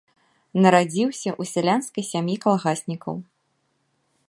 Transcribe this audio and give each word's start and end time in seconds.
Нарадзіўся 0.65 1.29
ў 1.41 1.51
сялянскай 1.53 2.03
сям'і 2.11 2.35
калгаснікаў. 2.47 3.15